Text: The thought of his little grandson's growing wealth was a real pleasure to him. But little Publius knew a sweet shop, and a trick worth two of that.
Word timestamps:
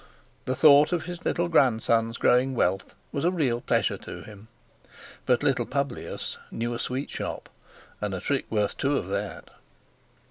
The 0.45 0.55
thought 0.55 0.91
of 0.91 1.03
his 1.03 1.25
little 1.25 1.47
grandson's 1.47 2.17
growing 2.17 2.55
wealth 2.55 2.95
was 3.11 3.23
a 3.23 3.29
real 3.29 3.61
pleasure 3.61 3.99
to 3.99 4.23
him. 4.23 4.47
But 5.27 5.43
little 5.43 5.67
Publius 5.67 6.39
knew 6.49 6.73
a 6.73 6.79
sweet 6.79 7.11
shop, 7.11 7.49
and 8.01 8.15
a 8.15 8.19
trick 8.19 8.47
worth 8.49 8.77
two 8.77 8.97
of 8.97 9.09
that. 9.09 9.51